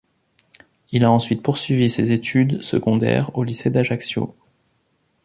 Il 0.91 1.03
a 1.03 1.11
ensuite 1.11 1.43
poursuivi 1.43 1.87
ses 1.87 2.11
études 2.11 2.63
secondaires 2.63 3.37
au 3.37 3.43
lycée 3.43 3.69
d’Ajaccio. 3.69 4.35